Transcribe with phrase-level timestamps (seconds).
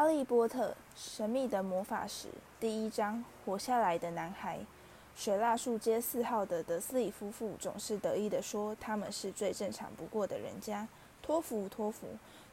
[0.00, 4.60] 哈利波特：神秘的魔法石第一章：活下来的男孩。
[5.14, 10.88] 水蜡树街四号的德斯里夫妇总是得意地说，他们是最正常不过的人家。
[11.20, 12.06] 托福，托福，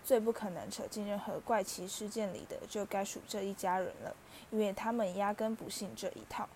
[0.04, 4.14] 最不可能扯进任何怪奇事件里的，就该属这一家人了，
[4.52, 6.50] 因为他们压根不信这一套。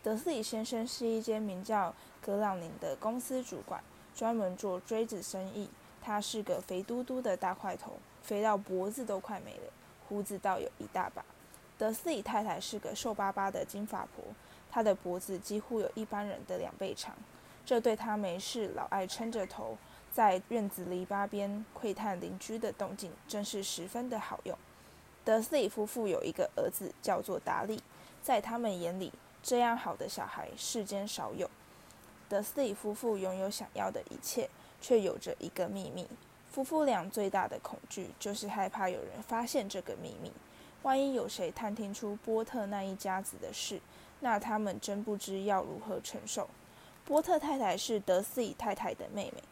[0.00, 1.92] 德斯里先生是一间名叫
[2.24, 3.82] 格朗宁的公司主管，
[4.14, 5.68] 专门做锥子生意。
[6.00, 9.72] 他是个肥嘟嘟的大块头，肥到脖子都快没了。
[10.08, 11.24] 胡子倒有一大把。
[11.78, 14.24] 德斯里太太是个瘦巴巴的金发婆，
[14.70, 17.14] 她的脖子几乎有一般人的两倍长，
[17.64, 19.76] 这对她没事老爱撑着头
[20.10, 24.56] 在院子篱笆边窥探邻居的动静，真是十分的好用。
[25.22, 27.82] 德斯里夫妇有一个儿子，叫做达利，
[28.22, 31.50] 在他们眼里，这样好的小孩世间少有。
[32.28, 34.48] 德斯里夫妇拥有想要的一切，
[34.80, 36.08] 却有着一个秘密。
[36.56, 40.32] 夫妇俩最大的恐惧就是害怕有人发现这个秘密。
[40.84, 43.78] 万一有谁探听出波特那一家子的事，
[44.20, 46.48] 那他们真不知要如何承受。
[47.04, 49.42] 波特太太是德斯里太太的妹妹，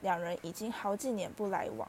[0.00, 1.86] 两人已经好几年不来往。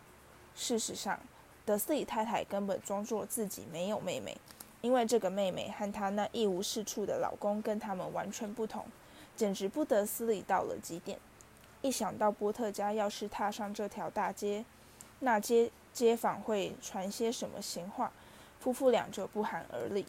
[0.58, 1.18] 事实上，
[1.66, 4.38] 德斯里太太根本装作自己没有妹妹，
[4.82, 8.86] 因为这个妹妹和她那一无是处的老公跟他们完全不同，
[9.38, 11.18] 简直不得斯里到了极点。
[11.86, 14.66] 一想到波特家要是踏上这条大街，
[15.20, 18.12] 那街街坊会传些什么闲话，
[18.60, 20.04] 夫妇俩就不寒而栗。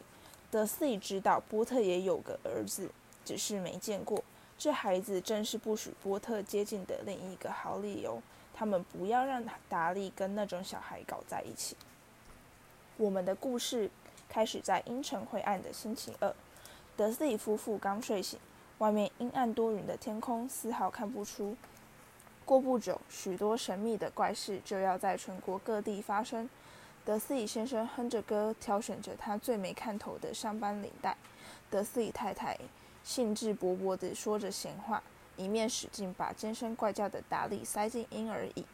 [0.51, 2.91] 德斯里知道波特也有个儿子，
[3.27, 4.25] 只是没见过。
[4.57, 8.23] 这孩子正是不许波特接近的另一个好理由。
[8.55, 11.77] 他们不要让达利跟那种小孩搞在一起。
[12.97, 13.91] 我们的故事
[14.31, 16.35] 开始在阴沉灰暗的星期二。
[16.97, 18.39] 德斯里夫妇刚睡醒。
[18.79, 21.57] 外面阴暗多云的天空，丝毫看不出。
[22.45, 26.49] 过不久，许多神秘的怪事就要在全国各地发生。
[27.05, 31.17] 德斯里先生哼着歌，挑选着他最没看头的上班领带。
[31.71, 32.59] 德斯里太太
[33.03, 35.03] 兴致勃勃地说着闲话，
[35.37, 38.65] 一面使劲把尖声怪叫的达利塞进婴儿椅。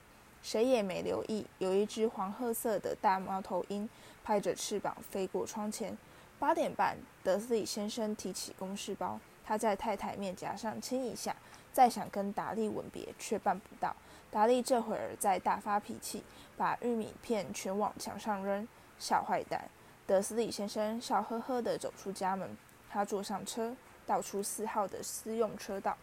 [0.42, 3.88] 谁也没留意，有一只黄褐色的大猫头鹰
[4.24, 5.96] 拍着翅膀飞过窗前。
[6.38, 9.20] 八点半，德斯里先生提起公事包。
[9.44, 11.34] 他在太太面颊上亲一下，
[11.72, 13.94] 再想跟达利吻别，却办不到。
[14.30, 16.22] 达利这会儿在大发脾气，
[16.56, 18.66] 把玉米片全往墙上扔。
[18.98, 19.68] 小坏蛋！
[20.06, 22.56] 德斯里先生笑呵呵地走出家门，
[22.90, 23.74] 他坐上车，
[24.06, 25.96] 倒出四号的私用车道。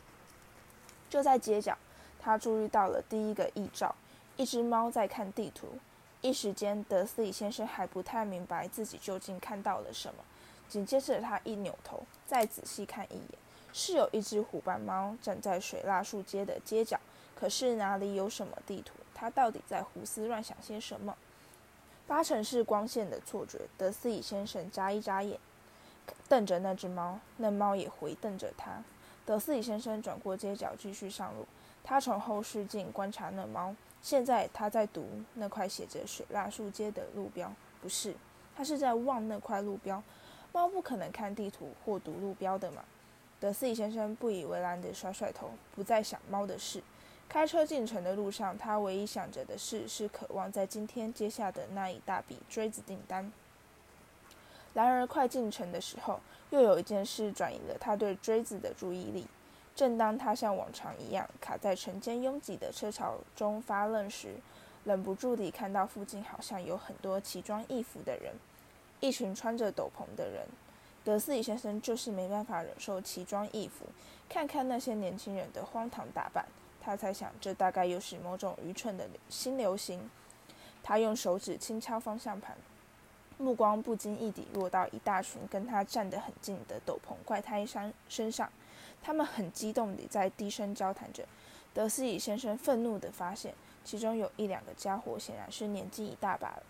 [1.09, 1.77] 就在街角，
[2.19, 3.95] 他注意到了第一个异兆：
[4.37, 5.67] 一只猫在看地图。
[6.21, 10.23] 一时间，德斯里先生还不太明白自己究竟看到了什么。
[10.69, 13.39] 紧接着，他一扭头，再仔细看一眼，
[13.73, 16.97] 是有一只虎斑猫站在水蜡树街的街角。
[17.35, 18.93] 可是哪里有什么地图？
[19.15, 21.17] 他到底在胡思乱想些什么？
[22.05, 23.61] 八成是光线的错觉。
[23.77, 25.39] 德斯里先生眨一眨眼，
[26.27, 28.83] 瞪着那只猫，那猫也回瞪着他。
[29.25, 31.47] 德斯里先生转过街角，继续上路。
[31.83, 33.75] 他从后视镜观察那猫。
[34.01, 37.51] 现在他在读那块写着“水蜡树街”的路标，
[37.81, 38.15] 不是，
[38.55, 40.01] 他是在望那块路标。
[40.51, 42.83] 猫不可能看地图或读路标的嘛？
[43.39, 46.83] 德斯里先生不以为然地甩甩头，不再想猫的事。
[47.29, 53.31] 开车进城的路上，他唯一想着的事是渴望在今天接下的那一大笔锥子订单。
[54.73, 59.27] 然而，快进城的时候，又有一件事转移了他对锥子的注意力。
[59.75, 64.33] 正当他像往常一样卡在城间拥挤的车潮中发愣时，
[64.83, 68.33] 忍不住地看到附近好像有很多奇装异服的人。
[68.99, 70.47] 一群穿着斗篷的人，
[71.03, 73.85] 德斯里先生就是没办法忍受奇装异服。
[74.27, 76.45] 看看那些年轻人的荒唐打扮，
[76.81, 80.09] 他猜想这大概又是某种愚蠢的新流行。
[80.83, 82.55] 他用手指轻敲方向盘，
[83.37, 88.51] 目光不经意地落到一大群跟他站得很近的斗篷怪胎身身上，
[89.01, 91.25] 他们很激动地在低声交谈着。
[91.73, 96.63] 德斯里先生愤怒地发现，其中有一两个家伙显然是年纪一大把了。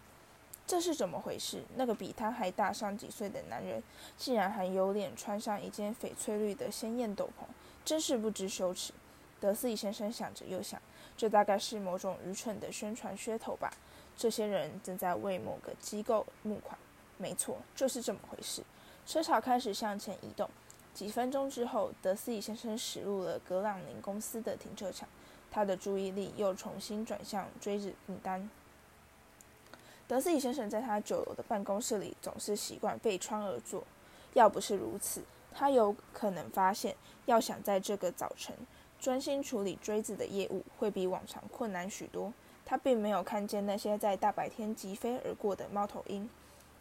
[0.70, 1.64] 这是怎么回事？
[1.78, 3.82] 那个比他还大上几岁的男人，
[4.16, 7.44] 竟然还有脸穿上一件翡翠绿的鲜艳斗篷，
[7.84, 8.94] 真是不知羞耻。
[9.40, 10.80] 德斯里先生想着又想，
[11.18, 13.74] 这大概是某种愚蠢的宣传噱头吧。
[14.16, 16.78] 这些人正在为某个机构募款。
[17.18, 18.62] 没错，就是这么回事。
[19.08, 20.48] 车潮开始向前移动。
[20.94, 25.10] 几分钟之后，德斯里先生驶入了格朗宁公司的停车场，
[25.50, 28.48] 他的注意力又重新转向追着订单。
[30.10, 33.84] 德斯里先生在他九楼的办公室里总是习惯背窗而坐。
[34.34, 35.22] 要不是如此，
[35.54, 36.96] 他有可能发现，
[37.28, 38.56] 要想在这个早晨
[39.00, 42.34] 专心处理锥子的业务，会比往常困难许多。
[42.66, 46.28] 他并没有看见那些在大白天疾飞而过的猫头鹰。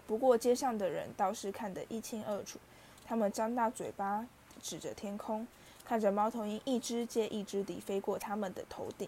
[0.07, 2.59] 不过街上的人倒是看得一清二楚。
[3.05, 4.27] 他们张大嘴巴
[4.63, 5.47] 指着天空，
[5.85, 9.07] 看着猫头鹰一只接一只地飞过他们的头顶。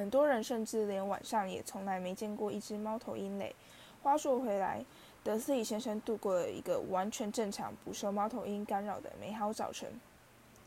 [0.00, 3.54] 很多人甚至连晚上也从来没见过一只猫头鹰嘞。
[4.02, 4.82] 话说回来，
[5.22, 9.92] 德斯里先生度过了一个完全正常、不受猫头鹰干扰的美好早晨。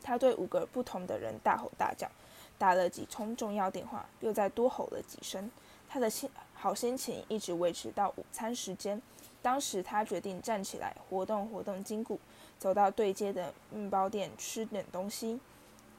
[0.04, 2.08] 他对五个不同的人大吼大叫，
[2.58, 5.50] 打了几通重要电话，又再多吼了几声。
[5.88, 9.02] 他的心好心情一直维持到午餐时间。
[9.42, 12.20] 当时他决定站起来活动活动筋骨，
[12.56, 15.40] 走到对街的面包店吃点东西。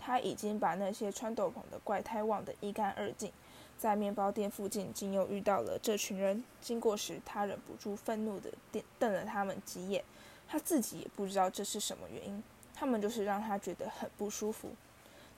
[0.06, 3.32] 他已经把那些穿斗篷的怪胎忘得一干二净。
[3.76, 6.44] 在面包店附近，竟又遇到了这群人。
[6.62, 10.04] 经过时，他忍不住愤怒地瞪了他们几眼。
[10.48, 12.44] 他自己也不知道这是什么原因，
[12.76, 14.70] 他们就是让他觉得很不舒服。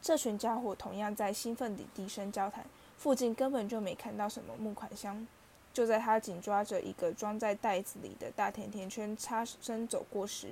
[0.02, 2.66] 这群家伙同样在兴奋地低声交谈。
[2.98, 5.26] 附近根本就没看到什么木款箱。
[5.74, 10.50] 就在他紧抓着一个装在袋子里的大甜甜圈擦身走过时，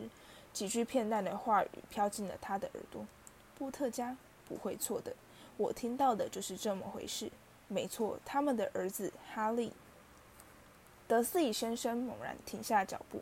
[0.53, 3.05] 几句片段的话语飘进了他的耳朵。
[3.57, 4.15] 波特家
[4.47, 5.13] 不会错的，
[5.57, 7.31] 我听到的就是这么回事。
[7.67, 9.71] 没错，他们的儿子哈利。
[11.07, 13.21] 德斯里先生猛然停下脚步，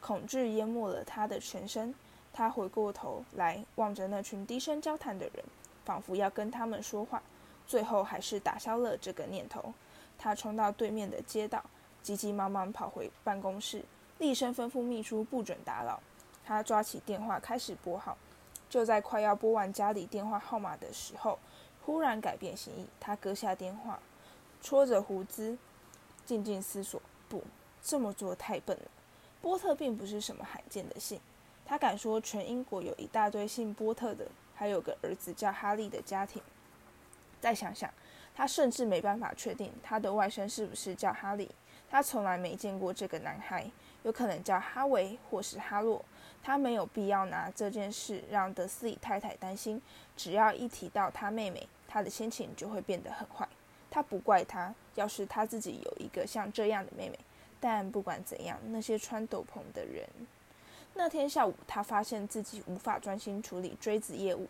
[0.00, 1.94] 恐惧淹没了他的全身。
[2.32, 5.44] 他回过头来望着那群低声交谈的人，
[5.84, 7.22] 仿佛要跟他们说话，
[7.66, 9.72] 最后还是打消了这个念头。
[10.18, 11.64] 他冲到对面的街道，
[12.02, 13.84] 急急忙忙跑回办公室，
[14.18, 16.00] 厉声吩咐秘书不准打扰。
[16.44, 18.16] 他抓起电话开始拨号，
[18.68, 21.38] 就在快要拨完家里电话号码的时候，
[21.84, 22.86] 忽然改变心意。
[22.98, 23.98] 他割下电话，
[24.60, 25.56] 搓着胡子，
[26.26, 27.42] 静静思索：不，
[27.82, 28.84] 这么做太笨了。
[29.40, 31.20] 波特并不是什么罕见的姓，
[31.64, 36.42] 他敢说全英国有一大堆姓波特的，还有个儿子叫哈利的家庭。
[37.40, 37.90] 再想想。
[38.36, 41.48] 他甚至没办法确定他的外甥是不是叫哈利。
[41.88, 43.70] 他从来没见过这个男孩，
[44.02, 46.04] 有可能叫哈维或是哈洛。
[46.46, 49.80] 他没有必要拿这件事让德斯里太太担心。
[50.14, 53.48] 只要一提到他妹妹，他的心情就会变得很坏。
[53.90, 57.18] 他不怪他，要是他自己有一个像这样的妹妹。
[57.58, 60.06] 但不管怎样，那些穿斗篷的人。
[60.92, 64.46] 那天下午，他发现自己无法专心处理锥子业务。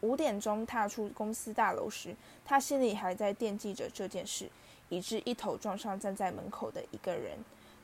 [0.00, 4.48] 五点钟踏出公司大楼时，他心里还在惦记着这件事，
[4.88, 7.36] 以致一头撞上站在门口的一个人。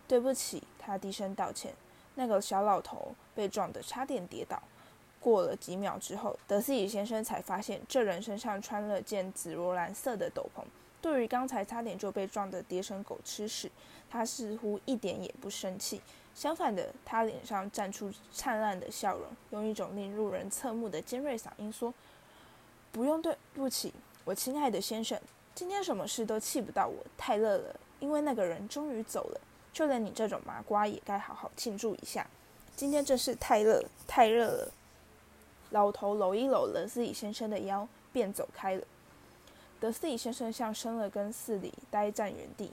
[0.08, 1.74] 对不起，他低声道歉。
[2.20, 4.62] 那个小老头被撞得差点跌倒。
[5.18, 10.62] 过了几秒之后，德斯里先生才发现这人身上穿了件紫罗兰色的斗篷。
[11.00, 13.70] 对于刚才差点就被撞得跌成狗吃屎，
[14.10, 15.98] 他似乎一点也不生气。
[16.34, 21.94] 相反的，他脸上绽出灿烂的笑容，用一种令路人侧目的尖锐嗓音说。
[22.92, 23.94] 不用对不起，
[24.24, 25.18] 我亲爱的先生，
[25.54, 26.96] 今天什么事都气不到我。
[27.16, 29.40] 太热了，因为那个人终于走了，
[29.72, 32.26] 就连你这种麻瓜也该好好庆祝一下。
[32.76, 34.72] 今天真是太热，太热了。
[35.70, 38.84] 老头搂一搂德斯里先生的腰，便走开了。
[39.78, 42.72] 德斯里先生像生了根似的呆站原地。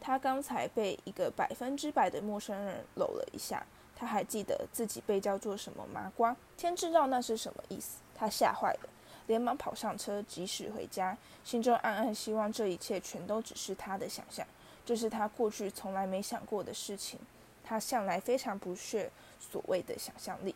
[0.00, 3.66] 他刚才被一个百分之百的陌生人搂了一下，
[3.96, 7.98] 他还记得自己被叫做什么麻瓜，天知道那是什么意思。
[8.14, 8.88] 他吓坏了。
[9.26, 14.46] 连忙跑上车，疾驶回家，心中暗暗希望这一切全都只是他的想象，
[14.88, 17.20] 这是他过去从来没想过的事情。
[17.62, 20.54] 他向来非常不屑所谓的想象力。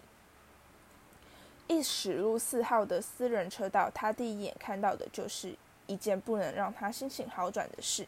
[1.69, 5.55] 一驶入四号的私人车道，他第一眼看到的就是
[5.87, 8.07] 一件不能让他心情好转的事：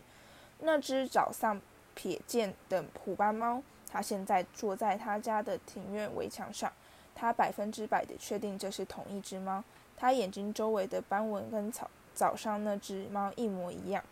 [0.61, 1.61] 那只早上
[1.95, 3.63] 瞥见的虎斑猫，
[3.93, 6.73] 它现在坐在他家的庭院围墙上。
[7.15, 9.63] 他百分之百的确定这是同一只猫。
[9.99, 14.03] 他眼睛周围的斑纹跟早早上那只猫一模一样。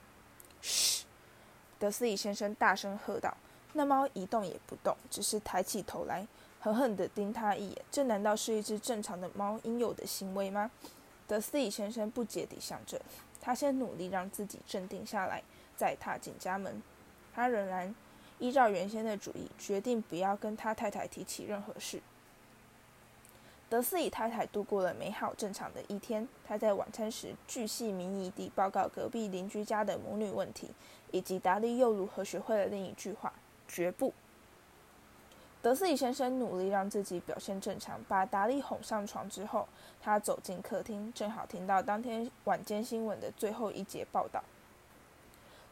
[1.83, 3.37] 德斯里先生大声喝道。
[3.73, 6.25] 那猫一动也不动，只是抬起头来，
[6.61, 7.83] 狠狠地盯他一眼。
[7.91, 10.71] 这难道是一只正常的猫应有的行为吗？
[11.27, 13.03] 德斯里先生不解地想着。
[13.41, 15.43] 他先努力让自己镇定下来，
[15.77, 16.81] 再踏进家门。
[17.35, 17.93] 他仍然
[18.39, 22.01] 依照原先的主意，决定不要跟他太太提起任何事。
[23.73, 26.29] 德斯里太太度过了美好正常的一天。
[26.47, 30.69] 她在晚餐时巨细靡遗地报告隔壁邻居家的母女问题，
[31.11, 33.33] 以及达利又如何学会了另一句话
[33.67, 34.13] ：“绝不。”
[35.63, 39.67] 德斯里先生努力让自己表现正常，把达利哄上床之后，
[40.03, 44.45] 他走进客厅，正好听到当天晚间新闻的最后一节报道。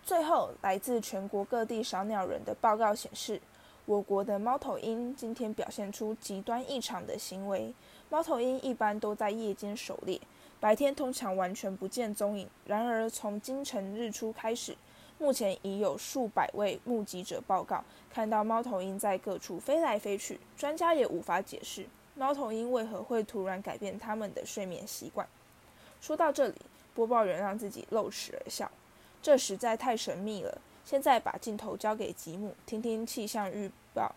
[0.02, 3.42] 最后，来自全国各地赏鸟人的报告显示。
[3.90, 7.74] 我国的猫头鹰今天表现出极端异常的行为。
[8.08, 10.20] 猫头鹰一般都在夜间狩猎，
[10.60, 12.48] 白天通常完全不见踪影。
[12.64, 14.76] 然而，从今晨日出开始，
[15.18, 25.26] 目前已有数百位目击者报告看到猫头鹰在各处飞来飞去，专家也无法解释猫头鹰为何会突然改变它们的睡眠习惯。
[26.00, 26.54] 说到这里，
[26.94, 28.70] 播报员让自己露齿而笑，
[29.20, 30.58] 这实在太神秘了。
[30.90, 34.12] 现在把镜头交给吉姆，听听气象预报。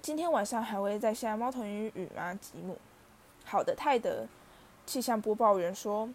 [0.00, 2.32] 今天晚上还会再下猫头鹰雨吗？
[2.32, 2.78] 吉姆。
[3.44, 4.26] 好的，泰德。
[4.86, 6.08] 气象播报员说：“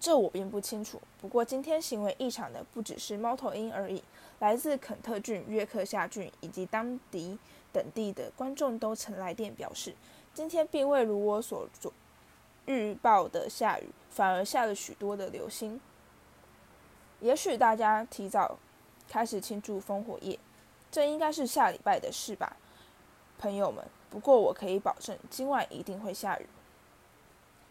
[0.00, 0.98] 这我并不清楚。
[1.20, 4.02] 不过今天行为异常的不只是猫头鹰而已，
[4.38, 7.38] 来自肯特郡、约克夏郡以及当地
[7.70, 9.94] 等地的观众都曾来电表示，
[10.32, 11.92] 今天并未如我所做
[12.64, 15.78] 预报的下雨，反而下了许多的流星。
[17.20, 18.58] 也许大家提早
[19.08, 20.38] 开始庆祝烽火夜，
[20.90, 22.56] 这应该是下礼拜的事吧，
[23.38, 23.84] 朋友们。
[24.10, 26.46] 不过我可以保证，今晚一定会下雨。”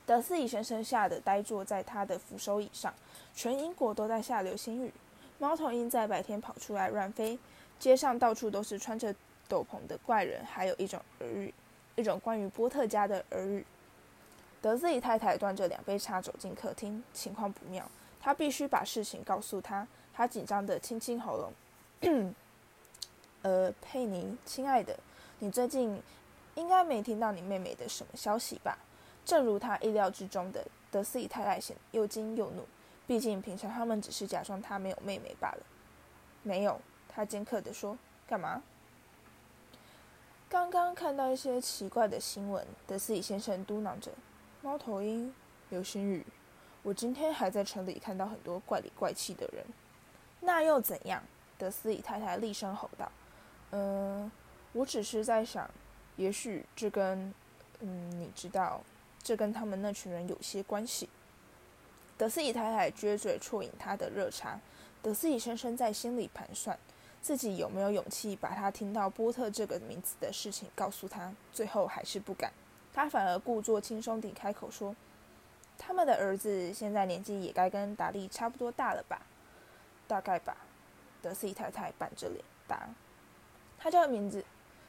[0.05, 2.93] 德斯里先生吓得呆坐在他的扶手椅上。
[3.35, 4.93] 全英国都在下流星雨。
[5.37, 7.37] 猫头鹰在白天跑出来乱飞，
[7.77, 9.13] 街上到处都是穿着
[9.47, 11.53] 斗篷的怪人，还有一种耳语，
[11.95, 13.65] 一种关于波特家的耳语。
[14.61, 17.87] 德斯里太太端着两杯茶走进客厅，情况不妙，
[18.19, 19.87] 她必须把事情告诉他。
[20.17, 22.33] 他紧张的清清喉咙。
[23.43, 24.97] 呃，佩妮，亲爱的，
[25.37, 26.01] 你最近
[26.55, 28.75] 应该没听到你妹妹的什么消息吧？
[29.23, 32.65] 正如他意料之中的，德斯里太太显又惊又怒。
[33.05, 35.59] 毕竟平常他们只是假装他没有妹妹罢了。
[36.41, 37.95] 没有，他尖刻的说
[38.27, 38.63] ：“干嘛？”
[40.49, 44.11] 刚刚看到一些奇怪的新闻，德斯里先生嘟囔着
[44.63, 45.31] ：“猫头鹰，
[45.69, 46.25] 流星雨。
[46.81, 49.63] 我今天还在城里看到很多怪里怪气的人。”
[50.39, 51.23] 那又怎样？
[51.57, 53.11] 德斯里太太厉声吼道
[53.71, 54.31] ：“嗯，
[54.73, 55.69] 我只是在想，
[56.15, 57.33] 也许这跟……
[57.79, 58.81] 嗯，你知道。”
[59.23, 61.09] 这跟他们那群人有些关系。
[62.17, 64.57] 德斯里太太撅嘴啜饮他的热茶。
[65.01, 66.79] 德斯里先生在心里盘算，
[67.21, 71.33] 自己有没有勇气把他听到波特这个名字的事情告诉他。
[71.51, 72.53] 最后还是不敢，
[72.93, 74.95] 他反而故作轻松地开口说
[75.77, 79.21] ：“他们的儿子现在年纪也该跟达利差不多大了吧
[80.07, 80.55] ？”“大概吧。”
[81.21, 82.87] 德斯里太太板着脸答。
[83.77, 84.43] “他叫名字，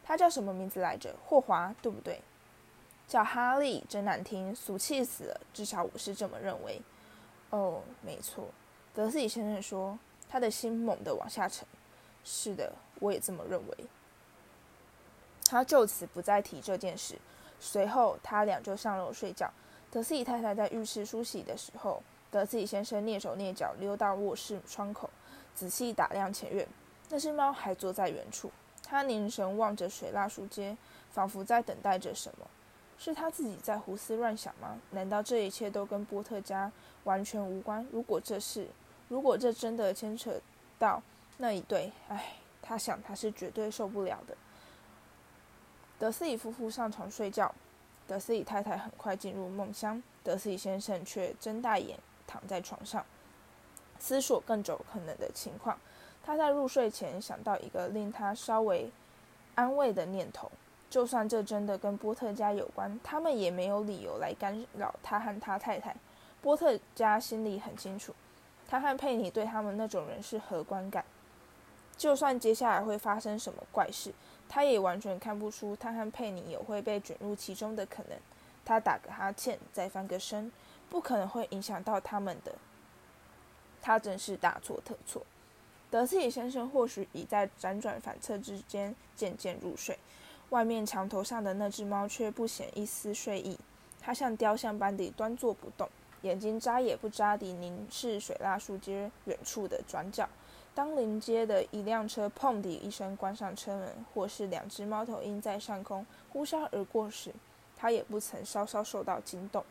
[0.04, 1.14] 他叫什么名字来着？
[1.24, 2.22] 霍华，对不对？”
[3.08, 5.40] 叫哈利真难听，俗气死了。
[5.54, 6.80] 至少我是这么认为。
[7.50, 8.48] 哦，没错，
[8.92, 9.98] 德斯里先生说，
[10.28, 11.66] 他的心猛地往下沉。
[12.22, 12.70] 是的，
[13.00, 13.86] 我也这么认为。
[15.46, 17.18] 他就此不再提这件事。
[17.58, 19.50] 随后，他俩就上楼睡觉。
[19.90, 25.08] 德斯里太太在浴室梳洗的时候，德斯里先生蹑手蹑脚溜到卧室窗口，
[25.54, 26.66] 仔细打量前院。
[27.08, 28.50] 那只猫还坐在原处，
[28.82, 30.76] 他凝神望着水蜡树街，
[31.10, 32.46] 仿佛在等待着什么。
[32.98, 34.78] 是他自己在胡思乱想吗？
[34.90, 36.70] 难道这一切都跟波特家
[37.04, 37.86] 完全无关？
[37.92, 38.68] 如果这是，
[39.08, 40.38] 如果这真的牵扯
[40.78, 41.00] 到
[41.38, 44.36] 那一对，唉，他想他是绝对受不了的。
[45.98, 47.54] 德斯里夫妇上床睡觉，
[48.06, 53.04] 德斯里太太很快进入梦乡，德斯里先生却睁大眼躺在床上，
[53.98, 55.76] 思索更久可能的情况。
[56.22, 58.88] 他在入睡前想到一个令他稍微
[59.56, 60.48] 安慰的念头。
[60.90, 65.94] 就算这真的跟波特家有关，他们也没有理由来干扰他和他太太。
[66.40, 68.14] 波特家心里很清楚，
[68.68, 71.04] 他和佩妮对他们那种人是何观感。
[71.96, 74.14] 就算接下来会发生什么怪事，
[74.48, 78.16] 他也完全看不出他和佩妮有会被卷入其中的可能。
[78.64, 80.52] 他打个哈欠，再翻个身，
[80.90, 82.54] 不可能会影响到他们的。
[83.80, 85.24] 他真是大错特错。
[85.90, 89.98] 德斯里先生或许已在辗转反侧之间渐渐入睡。
[90.50, 93.58] 外面墙头上的那只猫却不显一丝睡意，
[94.00, 95.88] 它像雕像般地端坐不动，
[96.22, 100.28] 眼睛眨也不眨地凝视水蜡树街远处的转角。
[100.74, 107.32] 当临街的一辆车砰地一声关上车门，或是两只猫头鹰在上空呼啸而过时，
[107.76, 109.64] 它也不曾稍稍受到惊动。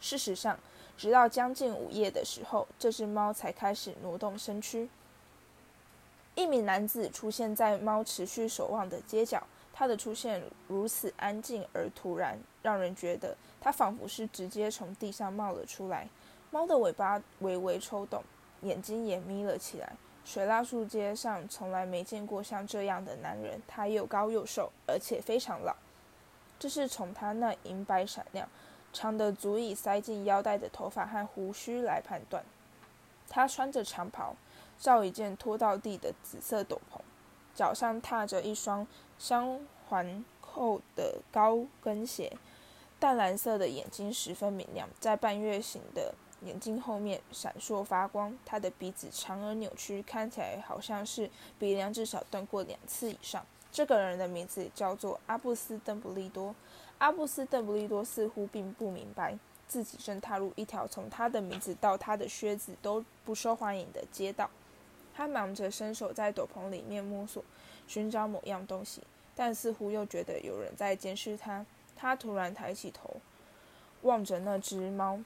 [0.00, 0.58] 事实上，
[0.96, 4.88] 直到将近午夜的时候，这只猫才开始挪动身躯。
[6.34, 9.42] 一名男子出现在猫持续守望的街角。
[9.72, 16.08] 他的出现如此安静而突然，让人觉得他仿佛是直接从地上冒了出来。
[16.50, 18.20] 猫的尾巴微微抽动，
[18.62, 19.92] 眼睛也眯了起来。
[20.24, 25.76] 水蜡树街上从来没见过像这样的男人，他又高又瘦，而且非常老。
[26.58, 28.48] 这是从他那银白闪亮、
[28.92, 32.44] 长得足以塞进腰带的头发和胡须来判断。
[33.28, 34.34] 他穿着长袍，
[34.78, 37.00] 罩一件拖到地的紫色斗篷。
[37.54, 38.86] 脚上踏着一双
[39.18, 42.36] 镶环扣的高跟鞋，
[42.98, 48.38] 淡蓝色的眼睛十分明亮，在半月形的眼睛后面闪烁发光。
[48.46, 51.28] 他的鼻子长而扭曲，看起来好像是
[51.58, 53.44] 鼻梁至少断过两次以上。
[53.70, 56.54] 这个人的名字叫做阿布斯·邓布利多。
[56.98, 64.50] 阿布斯·邓布利多似乎并不明白自己正踏入一条从他的名字到他的靴子都不受欢迎的街道。
[65.14, 67.42] 他忙着伸手在斗篷里面摸索，
[67.86, 69.02] 寻找某样东西，
[69.34, 71.64] 但似乎又觉得有人在监视他。
[71.96, 73.16] 他突然抬起头，
[74.02, 75.18] 望着那只猫。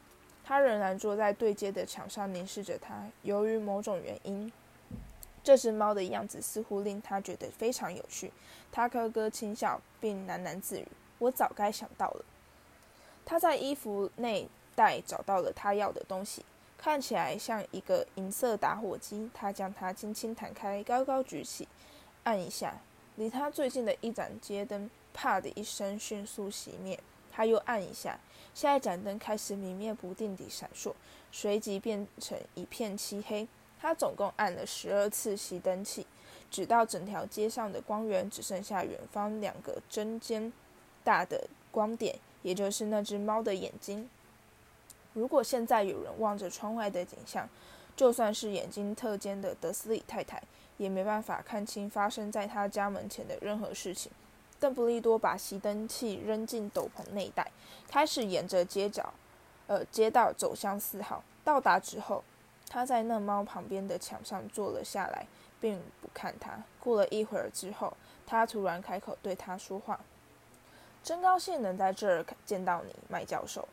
[0.45, 3.07] 他仍然坐在对街的墙上凝视着它。
[3.23, 4.51] 由于某种原因，
[5.45, 8.33] 这只猫的样子似乎令他觉得非常有趣。
[8.73, 10.89] 他咯咯轻笑，并喃喃自语
[11.23, 12.25] ：“我早该想到了。”
[13.25, 16.45] 他在衣服内袋找到了他要的东西，
[16.77, 19.31] 看起来像一个银色打火机。
[19.33, 21.69] 他将它轻轻弹开，高高举起，
[22.25, 22.75] 按一下，
[23.17, 26.99] 离他最近的一盏街灯“啪”的一声迅速熄灭。
[27.31, 28.19] 他又按一下，
[28.53, 30.93] 下一盏灯开始明灭不定地闪烁，
[31.31, 33.47] 随即变成一片漆黑。
[33.81, 36.07] 他总共按了十二次熄灯器，
[36.51, 40.53] 直到整条街上的光源只剩下远方两个针尖
[41.05, 44.09] 大的光点，也就是那只猫的眼睛。
[45.15, 47.49] 如果现在有人望着窗外的景象，
[47.95, 50.43] 就算是眼睛特尖的德斯里太太，
[50.79, 54.11] 也没办法看清发生在他家门前的任何事情。
[54.59, 57.51] 邓布利多把熄灯器扔进斗篷内袋，
[57.89, 59.13] 开始沿着街角，
[59.67, 61.23] 呃，街道走向四号。
[61.45, 62.23] 到达之后，
[62.69, 65.27] 他在那猫旁边的墙上坐了下来，
[65.61, 66.63] 并不看他。
[66.79, 67.95] 过了一会儿之后，
[68.25, 70.01] 他突然开口对他说话
[71.03, 73.67] ：“真高兴能在这儿见到你，麦教授。”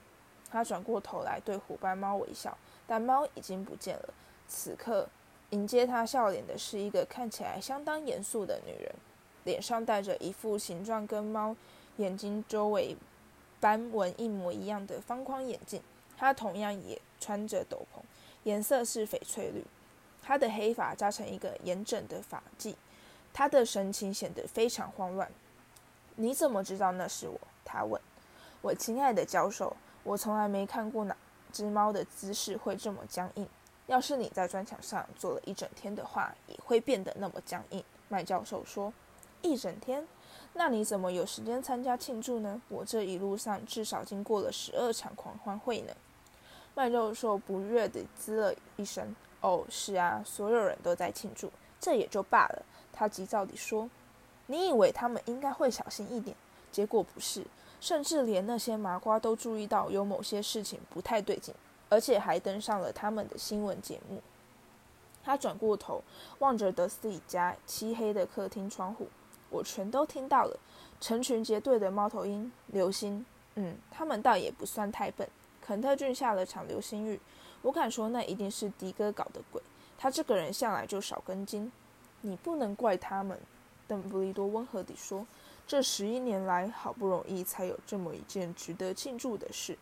[0.51, 2.57] 他转过头来对虎斑猫微笑，
[2.87, 4.13] 但猫已经不见了。
[4.47, 5.07] 此刻，
[5.51, 8.91] 迎接他笑脸的是一个看起来相当严肃的女人。
[9.43, 11.55] 脸上戴着一副形状跟猫
[11.97, 12.97] 眼睛周围
[13.59, 15.81] 斑纹一模一样的方框眼镜，
[16.17, 17.99] 她同样也穿着斗篷，
[18.43, 19.63] 颜色是翡翠绿。
[20.21, 22.73] 她的黑发扎成一个严整的发髻，
[23.31, 25.31] 她的神情显得非常慌乱。
[26.21, 27.39] 你怎么知道那是我？
[27.63, 28.01] 他问。
[28.61, 31.15] 我亲爱的教授，我从来没看过哪
[31.53, 33.47] 只猫的姿势会这么僵硬。
[33.87, 37.81] 要是你在砖墙上坐了一整天的话，也会变得那么僵硬。
[38.09, 38.91] 麦教授说。
[39.41, 40.05] 一整天，
[40.51, 42.61] 那你怎么有时间参加庆祝呢？
[42.67, 45.93] 我这一路上至少经过了十二场狂欢会呢。
[46.75, 53.89] 麦教授不悦地滋了一声：“哦，是啊，所有人都在庆祝，这也就罢了。”他急躁地说
[54.51, 56.35] ：“你以为他们应该会小心一点？
[56.71, 57.45] 结果不是，
[57.79, 61.53] 甚至连那些麻瓜都注意到有某些事情不太对劲，
[61.87, 64.19] 而且还登上了他们的新闻节目。”
[65.23, 66.01] 他转过头，
[66.39, 69.07] 望着德斯里家漆黑的客厅窗户。
[69.51, 70.59] 我全都听到了，
[70.99, 75.27] 成群结队的猫头鹰、流星，嗯，他们倒也不算太笨。
[75.61, 77.19] 肯特郡下了场流星雨，
[77.61, 79.61] 我敢说那一定是迪哥搞的鬼。
[79.97, 81.71] 他这个人向来就少根筋，
[82.21, 83.37] 你不能怪他们。
[83.89, 85.25] 邓布利多温和地说
[85.67, 89.77] ：“这十一年来，好不容易才有这么一件值得庆祝的事。”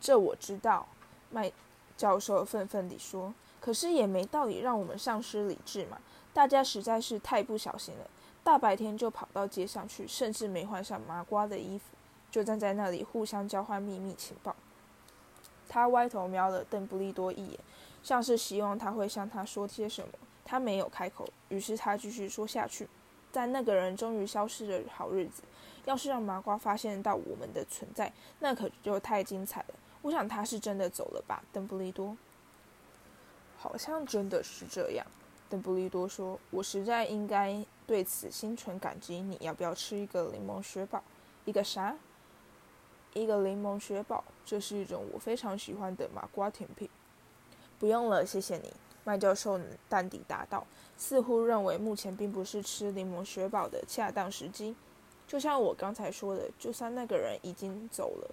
[0.00, 0.88] 这我知道，
[1.30, 1.52] 麦
[1.96, 6.00] 教授愤愤地说：“可是也没道理让我们丧失理智嘛！
[6.34, 8.10] 大家实在是太不小心了。”
[8.42, 11.84] 大白天就跑到街上去，甚至没换上麻瓜的衣服，
[12.30, 14.56] 就站在那里互相交换秘密情报。
[15.68, 17.60] 他歪头瞄了邓布利多一眼，
[18.02, 20.14] 像是希望他会向他说些什么。
[20.48, 22.88] 他没有开口，于是他继续说下去
[23.30, 25.42] ：“在那个人终于消失的好日子，
[25.84, 29.74] 要是让麻瓜发现到我们的存在，那可就太精彩了。
[30.00, 32.16] 我想他是真的走了吧，邓布利多？
[33.58, 35.06] 好像真的是这样。”
[35.50, 41.02] 邓布利多说：“我实在应该。”对此心存感激，你要不要吃一个柠檬雪宝？
[41.46, 41.96] 一个啥？
[43.14, 46.86] 一个柠檬雪宝，这是一种我非常喜欢的麻瓜甜品。
[47.78, 48.70] 不用了，谢谢你。
[49.08, 50.66] 麦教授淡定答道，
[50.98, 54.76] 似乎认为目前并不是吃柠檬雪宝的恰当时机。
[55.26, 58.30] 就像我刚才说的，就算那个人已经走了，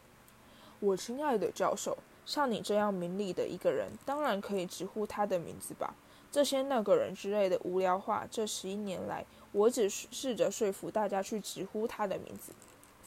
[0.82, 5.96] 我亲爱的教授，像你这样明理的一个人，当然可以直呼他的名字吧。
[6.30, 9.26] 这些那个人之类的无聊话，这十一年来。
[9.54, 12.52] 我只试着说服大家去直呼他的名字，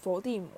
[0.01, 0.49] 佛地魔。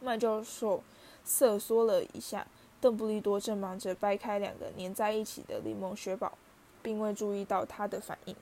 [0.00, 0.84] 麦教授
[1.24, 2.46] 瑟缩了一下，
[2.86, 6.38] 邓布利多正忙着掰开两个粘在一起的柠檬雪宝，
[6.84, 8.36] 并未注意到他的反应。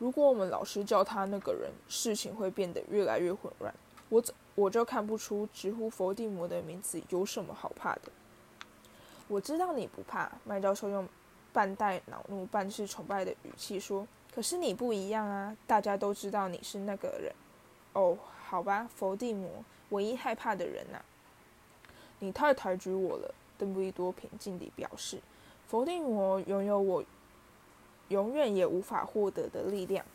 [0.00, 3.72] 如果我们老是叫他那个人，事情会变得越来越混乱。
[4.08, 8.10] 我怎我就看不出直呼佛地魔的名字有什么好怕的。
[9.28, 11.08] 我知道你不怕，麦教授用
[11.52, 14.04] 半带恼怒、半是崇拜的语气说。
[14.34, 15.56] 可是你不一样啊！
[15.68, 17.32] 大家都知道你是那个人。
[17.92, 19.48] 哦，好吧，伏地魔，
[19.90, 21.00] 唯一害怕的人呐。
[22.18, 23.32] 你太抬举我了。
[23.58, 25.20] 邓布利多平静地表示
[25.66, 27.04] ：“否定我拥有我
[28.08, 30.06] 永远也无法获得的力量。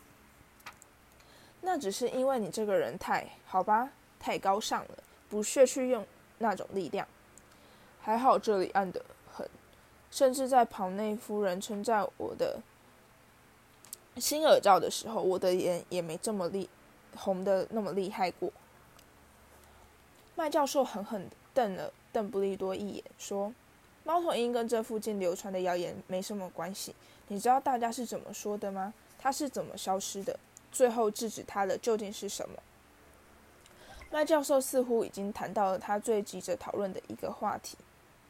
[1.61, 6.05] 那只是因为你这个人太好吧，太高尚了，不屑去用
[6.37, 7.07] 那种力量。
[8.01, 9.49] 还好这里暗得很，
[10.09, 12.59] 甚至在庞内夫人称赞我的
[14.17, 16.69] 新耳罩的时候，我的眼也没这么厉
[17.15, 18.51] 红的那么厉害过。”
[20.35, 23.51] 麦教授狠狠瞪了邓布利多一眼，说
[24.05, 26.95] ：“猫头鹰跟这附近流传的谣言没什么关系。
[27.27, 28.93] 你知道大家是怎么说的吗？
[29.17, 30.39] 它是怎么消失的？
[30.71, 32.55] 最后制止它的究竟是什么？”
[34.11, 37.75] 麦教授似乎已经谈到了他最急着讨论的一个话题，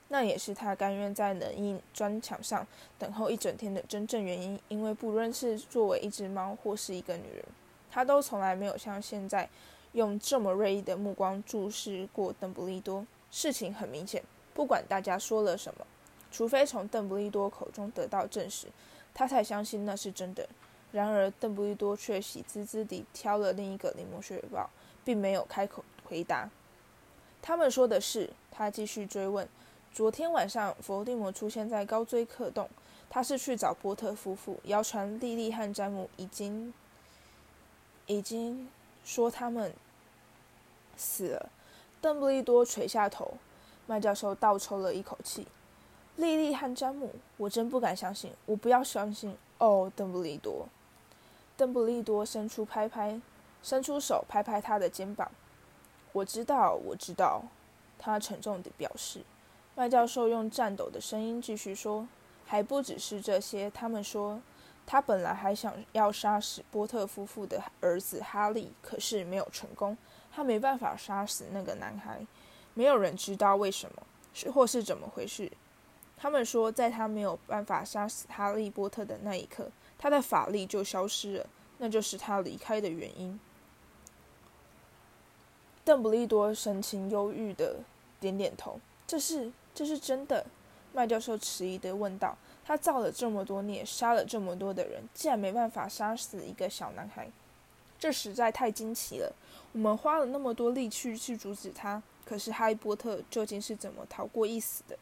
[0.08, 2.66] 那也是他甘愿在冷硬砖墙上
[2.98, 4.58] 等候一整天的真正原因。
[4.70, 7.46] 因为不论是作为一只猫或是一个女人，
[7.92, 9.50] 他都从来没有像现在。
[9.94, 15.84] 用这么锐利的目光注视过邓布利多，事情很明显，不管大家说了什么，
[16.32, 18.68] 除非从邓布利多口中得到证实，
[19.12, 20.48] 他才相信那是真的。
[20.92, 24.70] 然而，邓布利多却喜滋滋地挑了另一个柠檬雪豹，
[25.04, 26.48] 并没有开口回答。
[27.42, 29.50] 他们说的是，他继续追问：
[29.92, 32.70] 昨天晚上，伏地魔出现在高追克洞，
[33.10, 34.60] 他是去找波特夫妇。
[34.66, 36.72] 谣传莉莉和詹姆已经，
[38.06, 38.70] 已经
[39.04, 39.74] 说他们。
[40.96, 41.50] 死了，
[42.04, 43.36] 邓布利多垂下头。
[43.88, 45.48] 麦教授倒抽了一口气。
[46.18, 49.38] 莉莉和詹姆，我真不敢相信，我不要相信。
[49.58, 50.68] 哦，邓布利多。
[51.56, 53.22] 邓布利多伸出拍拍，
[53.64, 55.32] 伸出手拍拍他的肩膀。
[56.12, 57.44] 我知道，我知道。
[57.98, 59.22] 他沉重地表示。
[59.74, 62.06] 麦教授用颤抖的声音继续说
[62.46, 64.42] ：“还不只是这些，他们说，
[64.86, 69.98] 他本来还想要杀死波特夫妇的儿子哈利，可是没有成功。”
[70.36, 72.26] 他没办法杀死那个男孩，
[72.74, 74.02] 没有人知道为什么，
[74.34, 75.52] 是或是怎么回事。
[76.18, 83.40] 他们说，在他没有办法杀死哈利波特的那一刻，他的法力就消失了，那就是他离开的原因。
[85.86, 87.76] 邓布利多神情忧郁的
[88.20, 90.46] 点点头：“这是，这是真的。”
[90.94, 92.36] 麦教授迟疑的问道
[92.66, 97.30] ：“他造了这么多孽，杀了这么多的人，竟然没办法杀死一个小男孩？”
[98.00, 99.34] 这实在太惊奇了！
[99.72, 104.98] 我们花了那么多力气去阻止他，可是哈利波特究竟是怎么逃过一死的？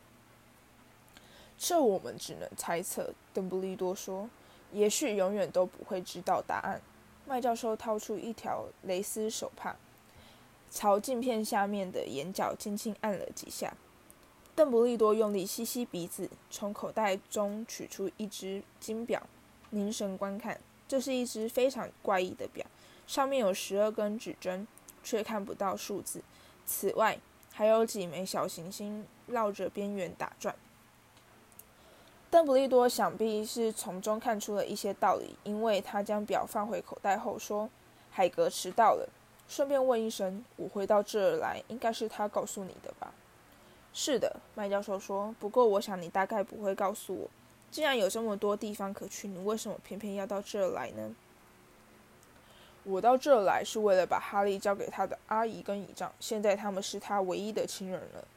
[1.58, 3.14] 这我们只能猜测。
[3.34, 4.30] 邓布利多说
[4.72, 6.82] ：“也许永远都不会知道答案。”
[7.26, 9.76] 麦教授掏出一条蕾丝手帕，
[10.70, 13.74] 朝镜片下面的眼角轻轻按了几下。
[14.54, 19.22] 邓布利多用力吸吸鼻子，从口袋中取出一只金表，
[19.70, 20.60] 凝神观看。
[20.88, 22.66] 这是一只非常怪异的表。
[23.08, 24.68] 上面有十二根指针，
[25.04, 26.22] 却看不到数字。
[26.66, 27.18] 此外，
[27.54, 30.54] 还有几枚小行星绕着边缘打转。
[32.30, 37.70] 邓布利多想必是从中看出了一些道理，因为他将表放回口袋后说
[38.12, 39.10] ：“海格迟到了，
[39.48, 43.14] 顺便问一声，我回到这儿来，应该是他告诉你的吧
[43.94, 45.34] ？”“是的。”麦教授说。
[45.40, 47.30] “不过，我想你大概不会告诉我。
[47.70, 51.16] 既然有这么多地方可去，你为什么偏偏要到这儿来呢？”
[52.84, 58.28] 我到这儿来是为了把哈利交给他的阿姨跟姨丈，现在他们是他唯一的亲人了。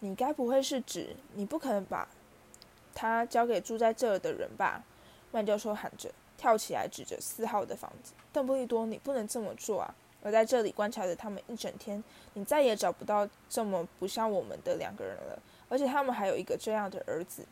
[0.00, 2.06] 你该不会是指你不可能把
[2.94, 4.84] 他交给住在这儿的人吧？
[5.32, 8.12] 麦教授喊着，跳起来指着四号的房子。
[8.34, 9.94] 邓布利多，你不能这么做啊！
[10.26, 12.02] 我在这里观察着他们一整天，
[12.34, 17.46] 你再也找不到这么不像我们的两个人了，而且他们还有一个这样的儿子。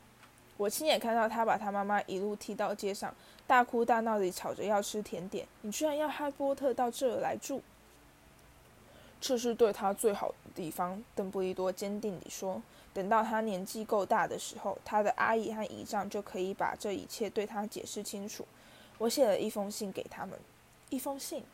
[0.56, 3.14] 我亲眼看到他把他妈妈一路踢到街上，
[3.46, 5.46] 大哭大闹地吵着要吃甜点。
[5.60, 7.62] 你居然要哈波特到这儿来住？
[9.20, 11.00] 这是对他最好的地方。
[11.14, 12.60] 邓布利多坚定地说
[12.92, 18.44] ：“等到他年纪够大的时候，他的阿姨和姨丈就可以把这一切对他解释清楚。
[18.98, 20.36] 我写了一封信给他们。”
[20.90, 21.44] 一封信。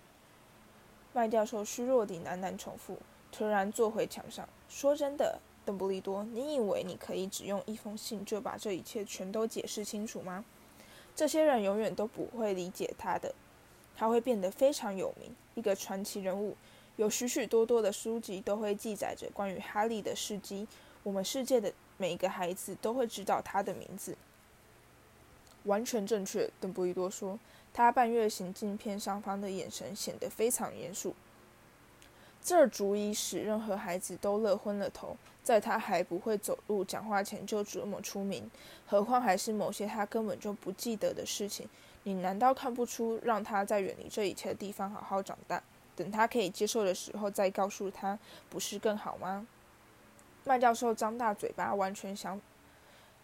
[1.13, 2.99] 麦教授虚弱地喃喃重复，
[3.31, 4.49] 突然坐回墙上。
[4.69, 5.41] 说真的。
[5.63, 10.45] 邓布利多，你以为你可以只用一封信就把这一切全都解释清楚吗？
[11.15, 13.33] 这些人永远都不会理解他的，
[13.95, 16.57] 他会变得非常有名，一个传奇人物。
[16.97, 20.67] 有许许多多的书籍都会记载着关于哈利的事迹，
[21.03, 24.17] 我们世界的每一个孩子都会知道他的名字。
[25.65, 27.39] 完全正确，邓布利多说。
[27.73, 31.15] 他半月形镜片上方的眼神显得非常严肃。
[32.43, 38.51] 这足以使任何孩子都乐昏了头，在他还不会走路、讲话前就这么出名，
[38.87, 41.69] 何况还是某些他根本就不记得的事情。
[42.05, 45.63] 你难道看不出，让他在远离这一切的地方好好长大，
[45.95, 49.47] 等他可以接受的时候再告诉他，不是更好吗？
[50.45, 52.41] 麦教授张大嘴巴，完全想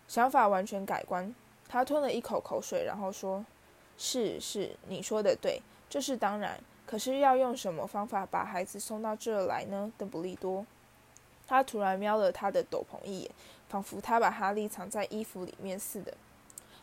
[0.07, 1.35] 想法完全改观。
[1.67, 3.47] 他吞了一口口水，然后说
[3.99, 6.59] ：“是是，你说的对，这是当然。
[6.87, 10.65] 可是要用什么方法把孩子送到这儿来呢？”邓布利多，
[11.47, 13.31] 他突然瞄了他的斗篷一眼，
[13.69, 16.15] 仿佛他把哈利藏在衣服里面似的。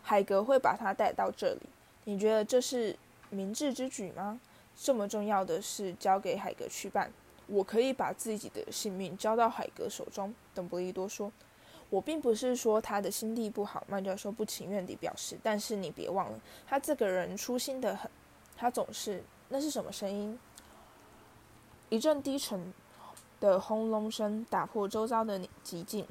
[0.01, 1.61] 海格会把他带到这里，
[2.03, 2.97] 你觉得这是
[3.29, 4.39] 明智之举吗？
[4.75, 7.09] 这么重要的事交给海格去办，
[7.47, 11.31] 我可以把自己的性命交到海格手中。”邓布利多说。
[11.93, 15.37] 我并不是说他的心地不好，曼教授不情愿地表示。
[15.43, 18.09] 但是你别忘了，他这个人粗心的很。
[18.57, 19.23] 他总是……
[19.49, 20.39] 那是什么声音？
[21.89, 22.73] 一阵低沉
[23.39, 26.07] 的轰隆声打破周遭的寂静，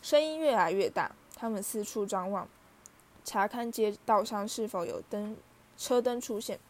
[0.00, 1.10] 声音越来越大。
[1.34, 2.48] 他们四处张望，
[3.24, 5.36] 查看街道上是否有灯
[5.76, 6.60] 车灯出现。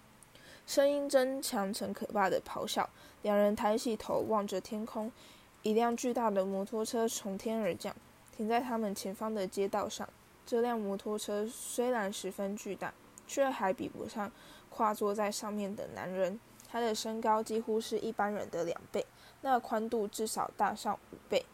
[0.66, 2.88] 声音增强成可怕的咆哮。
[3.20, 5.12] 两人抬起头望着天空，
[5.60, 7.94] 一辆巨大的摩托车从天而降。
[8.36, 10.06] 停在他们前方的街道上，
[10.44, 12.92] 这辆摩托车虽然十分巨大，
[13.26, 14.30] 却还比不上
[14.68, 16.38] 跨坐在上面的男人。
[16.68, 19.06] 他的身高几乎是一般人的两倍，
[19.40, 21.46] 那宽度至少大上五倍。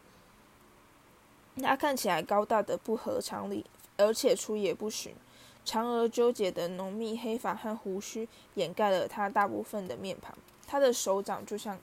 [1.61, 3.65] 他看起来高大的不合常理，
[3.95, 5.15] 而且出也不寻。
[5.63, 10.37] 长而纠结的浓密黑发和胡须掩盖了他大部分的面庞。
[10.67, 11.79] 他的手掌就像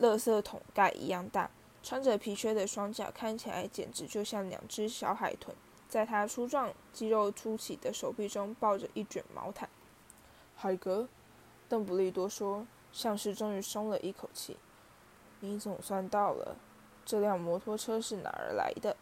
[0.00, 1.48] 垃圾桶盖一样大。
[1.86, 5.54] 穿着皮靴的双脚看起来简直就像两只小海豚，
[5.88, 9.68] 在他粗壮、肌肉凸起的手臂中抱着一卷毛毯。
[10.56, 11.06] 海格，
[11.68, 14.56] 邓布利多说，像是终于松了一口气。
[15.38, 16.56] 你总算到了。
[17.04, 18.96] 这辆摩托车是哪儿来的？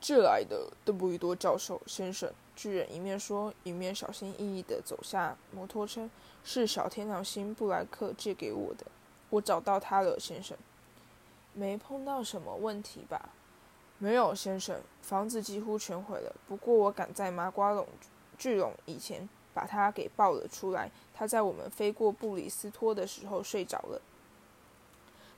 [0.00, 2.32] 这来的，邓布利多教授先生。
[2.54, 6.08] 巨人一面说，一面小心翼翼地走下摩托车。
[6.44, 8.86] 是小天狼星布莱克借给我的。
[9.30, 10.56] 我找到他了，先生。
[11.54, 13.30] 没碰到什么问题吧？
[13.98, 14.80] 没有，先生。
[15.00, 17.86] 房子几乎全毁了，不过我赶在麻瓜龙
[18.36, 20.90] 巨龙以前把它给抱了出来。
[21.14, 24.00] 他在我们飞过布里斯托的时候睡着了。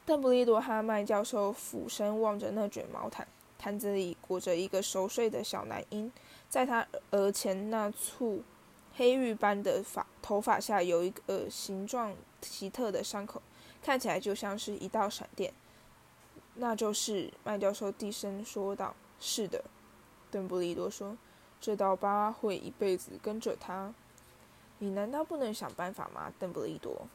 [0.06, 3.26] 邓布利多哈麦教授俯身望着那卷毛毯，
[3.58, 6.12] 毯子里裹着一个熟睡的小男婴，
[6.48, 8.42] 在他额前那簇
[8.96, 13.42] 黑玉般的发头发下有一个形状奇特的伤口，
[13.82, 15.52] 看起来就像是一道闪电。
[16.56, 19.64] 那就是麦教授低声说道：“是的。”
[20.30, 21.16] 邓布利多说
[21.60, 23.92] ：“这道疤会一辈子跟着他。
[24.78, 27.08] 你难道不能想办法吗？”邓布利多：“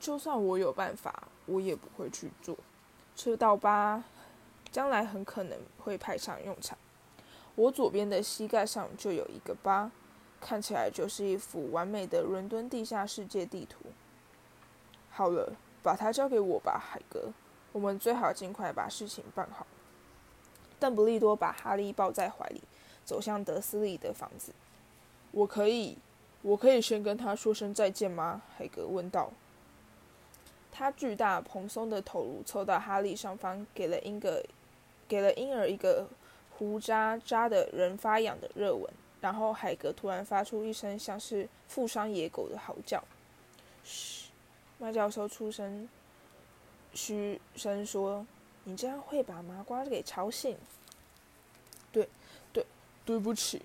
[0.00, 2.56] 就算我有办法，我也不会去做。
[3.14, 4.02] 这道疤
[4.72, 6.76] 将来很可能会派上用场。
[7.54, 9.90] 我左边的膝盖上就有一个疤，
[10.40, 13.80] 看起来就是一幅完美的伦敦地下世界地图。
[15.10, 17.30] 好了，把它交给我吧，海格。”
[17.72, 19.66] 我们最好尽快把事情办好。
[20.78, 22.62] 邓布利多把哈利抱在怀里，
[23.04, 24.52] 走向德斯利的房子。
[25.30, 25.98] 我可以，
[26.42, 28.42] 我可以先跟他说声再见吗？
[28.56, 29.30] 海格问道。
[30.72, 34.42] 他巨大蓬松的头颅凑到哈利上方，给了婴儿
[35.06, 36.06] 给了婴儿一个
[36.56, 38.90] 胡渣扎的人发痒的热吻。
[39.20, 43.04] 然后海格突然发出一声像是负伤野狗的嚎叫。
[43.84, 44.30] 嘘，
[44.78, 45.86] 麦教授出声。
[46.92, 48.26] 嘘声说
[48.64, 50.56] ：“你这样会把麻瓜给吵醒。
[51.92, 52.08] ”“对，
[52.52, 52.66] 对，
[53.04, 53.62] 对不起。”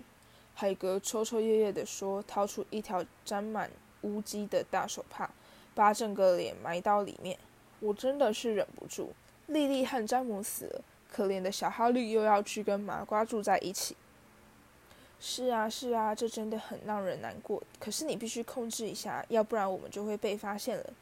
[0.53, 3.69] 海格抽抽噎噎地说，掏出一条沾满
[4.01, 5.29] 污迹的大手帕，
[5.73, 7.38] 把整个脸埋到里面。
[7.81, 9.13] “我真的是忍不住。”
[9.47, 13.95] 莉莉和詹姆死了，可怜的小哈利又要去跟麻瓜住在一起。
[15.19, 17.61] 是啊，是啊，这真的很让人难过。
[17.79, 20.93] 可是你必须控制一下，要不然我们就会被发现了。”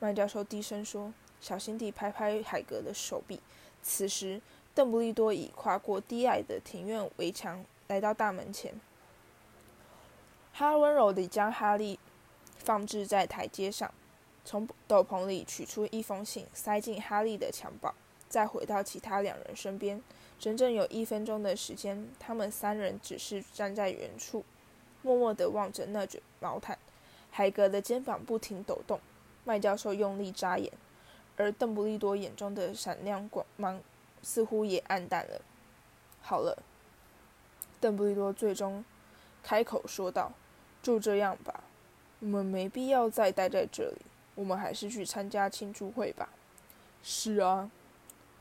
[0.00, 1.12] 麦教授低声说。
[1.42, 3.38] 小心地拍拍海格的手臂。
[3.82, 4.40] 此时，
[4.74, 8.72] 邓布利多已跨过低矮的庭院围墙，来到大门前。
[10.54, 11.98] 他温柔地将哈利
[12.56, 13.92] 放置在台阶上，
[14.44, 17.92] 从斗篷里取出一封信，塞进哈利的襁褓，
[18.28, 20.00] 再回到其他两人身边。
[20.38, 24.44] 整整有一分钟的时间，他们三人只是站在原处，
[25.02, 26.78] 默默地望着那卷毛毯。
[27.30, 29.00] 海格的肩膀不停抖动，
[29.44, 30.72] 麦教授用力眨眼。
[31.36, 33.80] 而邓布利多眼中的闪亮光芒
[34.22, 35.40] 似乎也暗淡了。
[36.20, 36.62] 好了，
[37.80, 38.84] 邓布利多最终
[39.42, 40.32] 开口说道
[40.82, 41.64] ：“就这样吧，
[42.20, 44.02] 我们没必要再待在这里，
[44.34, 46.28] 我们还是去参加庆祝会吧。
[47.02, 47.70] ”“是啊。”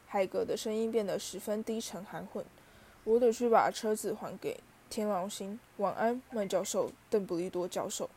[0.06, 2.46] 海格的声音变得十分低沉含混。
[3.06, 5.60] “我得去把车子还给天狼星。
[5.78, 8.10] 晚安，麦教授，邓布利多教授。”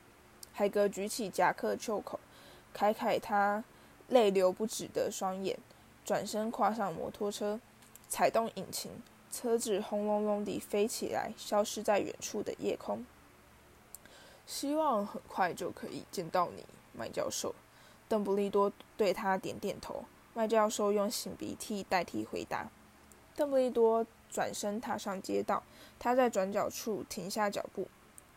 [0.52, 2.20] 海格举起夹克袖口，
[2.72, 3.64] 凯凯他。
[4.09, 5.59] 泪流不止的双眼，
[6.05, 7.61] 转身跨上摩托车，
[8.09, 8.90] 踩动引擎，
[9.31, 13.05] 车子轰隆隆地飞起来，消失在远处的夜空。
[14.47, 17.55] 希望很快就可以见到你，麦教授。
[18.07, 20.05] 邓布利多对他点点头。
[20.35, 22.69] 麦教授用擤鼻涕代替回答。
[23.35, 25.62] 邓布利多转身踏上街道，
[25.99, 27.88] 他在转角处停下脚步，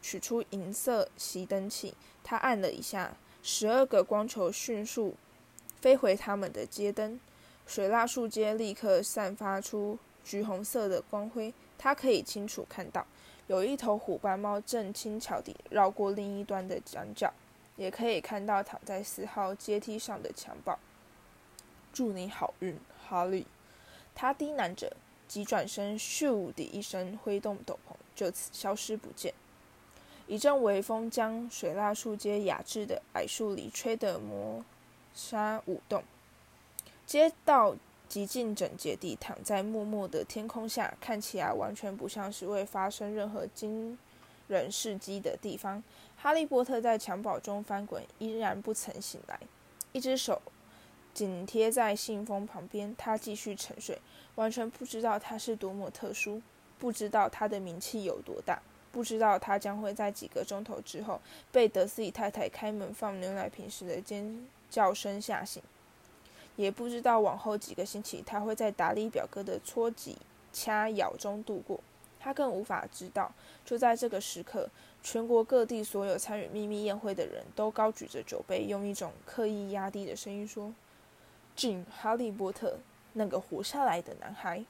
[0.01, 1.95] 取出银色熄灯器。
[2.23, 5.15] 他按了一下，十二个光球迅速
[5.81, 7.19] 飞回他们的街灯。
[7.65, 11.53] 水蜡树街立刻散发出橘红色的光辉。
[11.77, 13.05] 他可以清楚看到，
[13.47, 17.31] 有一头虎斑猫正轻巧地绕过另一端的转角。
[17.75, 20.79] 也可以看到躺在四号阶梯上的襁褓。
[21.93, 22.75] 祝你好运，
[23.07, 23.45] 哈利。
[24.15, 24.91] 他低喃着，
[25.27, 29.31] 急转身，咻的一声挥动斗篷，就此消失不见。
[30.25, 34.65] 一阵微风将水蜡树街雅致的矮树里吹得磨
[35.17, 36.03] 沙舞动。
[37.07, 37.75] 街道
[38.07, 43.97] 极尽整洁地躺在默默的天空下，看起来完全不像是未发生任何惊
[44.47, 45.83] 人事迹的地方。
[46.15, 49.39] 哈利波特在襁褓中翻滚，依然不曾醒来。
[49.91, 50.41] 一只手
[51.13, 53.99] 紧贴在信封旁边，他继续沉睡，
[54.35, 56.41] 完全不知道他是多么特殊，
[56.77, 61.19] 不知道他的名气有多大，不知道他将会在几个钟头之后
[61.51, 65.61] 被德斯里太太开门放牛奶瓶时的尖叫声吓醒，
[66.55, 70.17] 也不知道往后几个星期他会在达利表哥的搓挤
[70.51, 71.79] 掐咬中度过。
[72.19, 73.31] 他更无法知道，
[73.63, 74.69] 就在这个时刻。
[75.03, 80.73] 全国各地所有参与秘密宴会的人都高举着酒杯，用一种刻意压低的声音说
[81.55, 82.77] ：“敬哈利波特，
[83.13, 84.65] 那个活下来的男孩。”